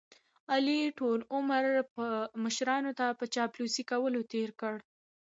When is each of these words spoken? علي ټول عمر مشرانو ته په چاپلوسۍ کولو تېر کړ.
علي 0.53 0.81
ټول 0.99 1.19
عمر 1.35 1.63
مشرانو 2.43 2.91
ته 2.99 3.05
په 3.19 3.25
چاپلوسۍ 3.33 3.83
کولو 3.91 4.21
تېر 4.31 4.49
کړ. 4.61 4.75